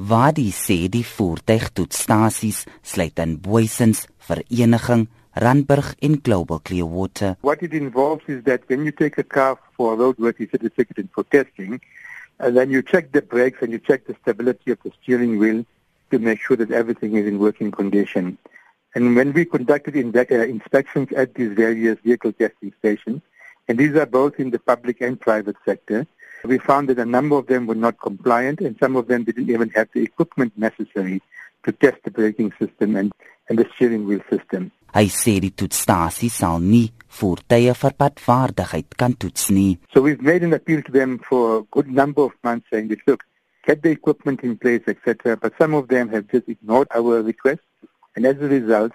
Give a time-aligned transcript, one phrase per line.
[0.00, 5.02] Waar die sê die voertuigtoetsstasies sluit in Boysens Vereniging
[5.36, 7.34] Randburg en Global Clearwater.
[7.42, 11.10] What it involves is that when you take a car for a roadworthy certificate and
[11.12, 11.82] for testing,
[12.38, 15.66] and then you check the brakes and you check the stability of the steering wheel
[16.10, 18.38] to make sure that everything is in working condition.
[18.94, 23.20] And when we conducted in uh, inspections at these various vehicle testing stations,
[23.68, 26.06] and these are both in the public and private sector,
[26.48, 29.50] we found that a number of them were not compliant and some of them didn't
[29.50, 31.20] even have the equipment necessary
[31.64, 33.12] to test the braking system and,
[33.48, 34.70] and the steering wheel system.
[34.90, 39.78] Hy sê die toetsstasie sal nie voertuie vir padvaardigheid kan toets nie.
[39.92, 43.06] So we've made an appeal to them for a good number of months saying that
[43.06, 43.22] look,
[43.66, 45.36] get the equipment in place, etc.
[45.36, 47.60] But some of them have just ignored our request,
[48.16, 48.92] and as a result,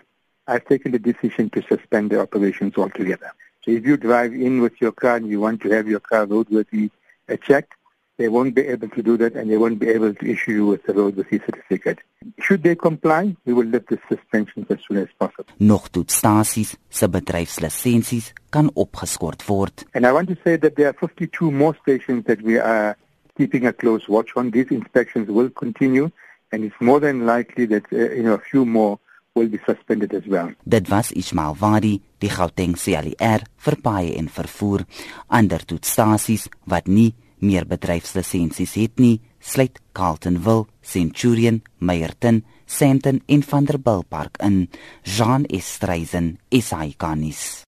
[0.47, 3.31] I've taken the decision to suspend the operations altogether.
[3.63, 6.27] So if you drive in with your car and you want to have your car
[6.27, 6.91] roadworthy
[7.37, 7.73] checked,
[8.17, 10.65] they won't be able to do that and they won't be able to issue you
[10.67, 11.99] with a roadworthy certificate.
[12.39, 15.51] Should they comply, we will lift the suspension as soon as possible.
[15.59, 19.83] Nog tot stasies se bedryfslisensies kan opgeskort word.
[19.93, 22.97] And I want to say that there are 52 more stations that we are
[23.37, 24.51] keeping a close watch on.
[24.51, 26.09] These inspections will continue
[26.51, 28.99] and it's more than likely that uh, you know a few more
[29.35, 30.53] will be suspended as well.
[30.63, 34.85] Dit was Ismail Wadi, die Gauteng CLR vir paai en vervoer
[35.27, 37.11] ander toetsstasies wat nie
[37.45, 44.65] meer bedryfslisensies het nie, sluit Carltonville, Centurion, Meyerton, Sandton en Vanderbilt Park in.
[45.03, 47.63] Jean Estreisen, SAICanis.